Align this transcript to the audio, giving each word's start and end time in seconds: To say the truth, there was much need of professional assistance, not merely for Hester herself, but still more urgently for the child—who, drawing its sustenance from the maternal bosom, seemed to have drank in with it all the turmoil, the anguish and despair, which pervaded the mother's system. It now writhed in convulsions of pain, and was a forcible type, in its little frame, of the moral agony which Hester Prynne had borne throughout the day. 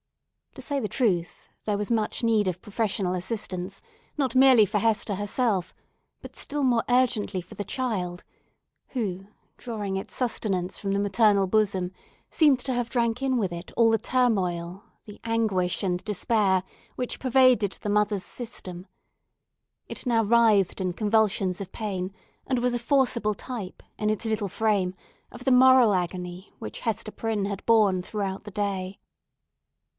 To 0.55 0.61
say 0.63 0.79
the 0.81 0.87
truth, 0.89 1.47
there 1.63 1.77
was 1.77 1.91
much 1.91 2.23
need 2.23 2.47
of 2.47 2.61
professional 2.61 3.13
assistance, 3.13 3.81
not 4.17 4.35
merely 4.35 4.65
for 4.65 4.79
Hester 4.79 5.15
herself, 5.15 5.73
but 6.21 6.35
still 6.35 6.63
more 6.63 6.83
urgently 6.89 7.39
for 7.39 7.55
the 7.55 7.63
child—who, 7.63 9.27
drawing 9.57 9.95
its 9.95 10.13
sustenance 10.15 10.77
from 10.79 10.91
the 10.91 10.99
maternal 10.99 11.47
bosom, 11.47 11.91
seemed 12.31 12.59
to 12.61 12.73
have 12.73 12.89
drank 12.89 13.21
in 13.21 13.37
with 13.37 13.53
it 13.53 13.71
all 13.77 13.91
the 13.91 13.99
turmoil, 13.99 14.83
the 15.05 15.21
anguish 15.23 15.83
and 15.83 16.03
despair, 16.03 16.63
which 16.95 17.19
pervaded 17.19 17.77
the 17.79 17.89
mother's 17.89 18.25
system. 18.25 18.87
It 19.87 20.05
now 20.07 20.23
writhed 20.23 20.81
in 20.81 20.93
convulsions 20.93 21.61
of 21.61 21.71
pain, 21.71 22.11
and 22.45 22.59
was 22.59 22.73
a 22.73 22.79
forcible 22.79 23.35
type, 23.35 23.83
in 23.99 24.09
its 24.09 24.25
little 24.25 24.49
frame, 24.49 24.95
of 25.31 25.45
the 25.45 25.51
moral 25.51 25.93
agony 25.93 26.53
which 26.59 26.81
Hester 26.81 27.11
Prynne 27.11 27.45
had 27.45 27.65
borne 27.67 28.01
throughout 28.01 28.43
the 28.45 28.51
day. 28.51 28.99